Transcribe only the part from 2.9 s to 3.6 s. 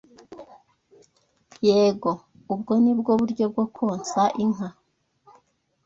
bwo buryo